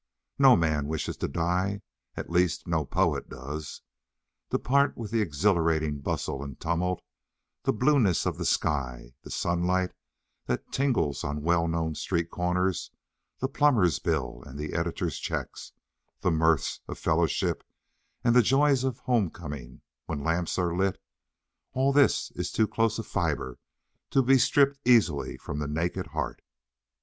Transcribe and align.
No 0.39 0.55
man 0.55 0.87
wishes 0.87 1.15
to 1.17 1.27
die 1.27 1.83
at 2.17 2.27
least, 2.31 2.65
no 2.65 2.85
poet 2.85 3.29
does. 3.29 3.83
To 4.49 4.57
part 4.57 4.97
with 4.97 5.11
the 5.11 5.21
exhilarating 5.21 5.99
bustle 5.99 6.41
and 6.43 6.59
tumult, 6.59 7.03
the 7.65 7.71
blueness 7.71 8.25
of 8.25 8.39
the 8.39 8.45
sky, 8.45 9.13
the 9.21 9.29
sunlight 9.29 9.91
that 10.47 10.71
tingles 10.71 11.23
on 11.23 11.43
well 11.43 11.67
known 11.67 11.93
street 11.93 12.31
corners, 12.31 12.89
the 13.41 13.47
plumber's 13.47 13.99
bills 13.99 14.43
and 14.47 14.57
the 14.57 14.73
editor's 14.73 15.19
checks, 15.19 15.71
the 16.21 16.31
mirths 16.31 16.79
of 16.87 16.97
fellowship 16.97 17.63
and 18.23 18.35
the 18.35 18.41
joys 18.41 18.83
of 18.83 18.97
homecoming 19.01 19.81
when 20.07 20.23
lamps 20.23 20.57
are 20.57 20.75
lit 20.75 20.99
all 21.73 21.93
this 21.93 22.31
is 22.31 22.51
too 22.51 22.65
close 22.67 22.97
a 22.97 23.03
fibre 23.03 23.59
to 24.09 24.23
be 24.23 24.39
stripped 24.39 24.79
easily 24.83 25.37
from 25.37 25.59
the 25.59 25.67
naked 25.67 26.07
heart. 26.07 26.41